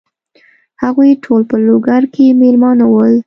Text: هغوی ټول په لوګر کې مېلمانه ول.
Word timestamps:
هغوی 0.83 1.11
ټول 1.23 1.41
په 1.49 1.55
لوګر 1.67 2.03
کې 2.13 2.25
مېلمانه 2.41 2.85
ول. 2.93 3.13